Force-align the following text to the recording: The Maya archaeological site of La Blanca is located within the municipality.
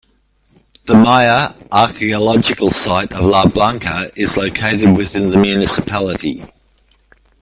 The 0.85 0.95
Maya 0.95 1.49
archaeological 1.71 2.71
site 2.71 3.11
of 3.11 3.23
La 3.23 3.45
Blanca 3.45 4.09
is 4.17 4.35
located 4.35 4.97
within 4.97 5.29
the 5.29 5.37
municipality. 5.37 6.43